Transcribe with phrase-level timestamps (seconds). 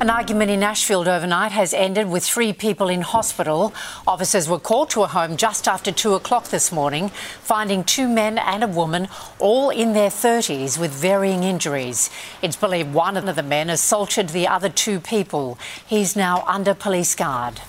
[0.00, 3.74] An argument in Ashfield overnight has ended with three people in hospital.
[4.06, 7.08] Officers were called to a home just after two o'clock this morning,
[7.42, 9.08] finding two men and a woman,
[9.40, 12.10] all in their 30s, with varying injuries.
[12.42, 15.58] It's believed one of the men assaulted the other two people.
[15.84, 17.60] He's now under police guard.